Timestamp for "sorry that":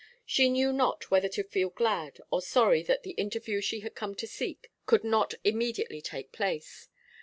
2.41-3.03